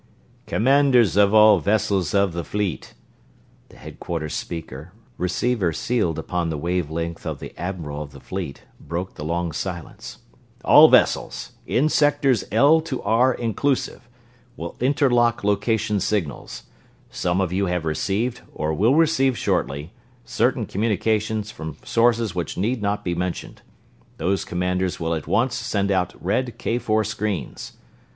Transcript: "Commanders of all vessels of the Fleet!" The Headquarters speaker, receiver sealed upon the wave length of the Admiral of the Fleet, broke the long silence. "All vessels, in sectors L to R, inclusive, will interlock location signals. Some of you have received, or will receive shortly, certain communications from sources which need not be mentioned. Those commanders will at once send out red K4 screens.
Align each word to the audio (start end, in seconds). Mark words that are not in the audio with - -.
"Commanders 0.47 1.15
of 1.15 1.31
all 1.31 1.59
vessels 1.59 2.15
of 2.15 2.33
the 2.33 2.43
Fleet!" 2.43 2.95
The 3.69 3.77
Headquarters 3.77 4.33
speaker, 4.33 4.93
receiver 5.19 5.71
sealed 5.71 6.17
upon 6.17 6.49
the 6.49 6.57
wave 6.57 6.89
length 6.89 7.23
of 7.23 7.37
the 7.37 7.55
Admiral 7.55 8.01
of 8.01 8.11
the 8.11 8.19
Fleet, 8.19 8.63
broke 8.79 9.13
the 9.13 9.23
long 9.23 9.51
silence. 9.51 10.17
"All 10.65 10.87
vessels, 10.87 11.51
in 11.67 11.87
sectors 11.87 12.43
L 12.51 12.81
to 12.81 13.03
R, 13.03 13.31
inclusive, 13.31 14.09
will 14.57 14.75
interlock 14.79 15.43
location 15.43 15.99
signals. 15.99 16.63
Some 17.11 17.39
of 17.39 17.53
you 17.53 17.67
have 17.67 17.85
received, 17.85 18.41
or 18.55 18.73
will 18.73 18.95
receive 18.95 19.37
shortly, 19.37 19.91
certain 20.25 20.65
communications 20.65 21.51
from 21.51 21.77
sources 21.85 22.33
which 22.33 22.57
need 22.57 22.81
not 22.81 23.05
be 23.05 23.13
mentioned. 23.13 23.61
Those 24.17 24.45
commanders 24.45 24.99
will 24.99 25.13
at 25.13 25.27
once 25.27 25.53
send 25.53 25.91
out 25.91 26.15
red 26.19 26.57
K4 26.57 27.05
screens. 27.05 27.73